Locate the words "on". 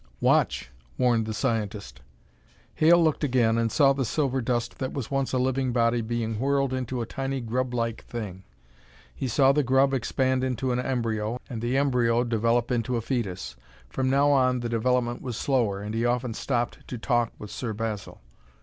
14.31-14.61